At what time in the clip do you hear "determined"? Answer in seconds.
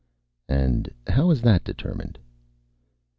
1.63-2.17